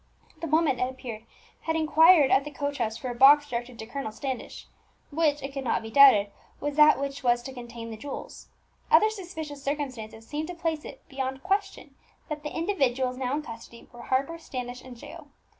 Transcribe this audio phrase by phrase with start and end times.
[0.39, 1.25] The woman, it appeared,
[1.61, 4.65] had inquired at the coach office for a box directed to Colonel Standish,
[5.11, 8.47] which, it could not be doubted, was that which was to contain the jewels.
[8.89, 11.93] Other suspicious circumstances seemed to place it beyond question
[12.29, 15.27] that the individuals now in custody were Harper, Standish, and Jael.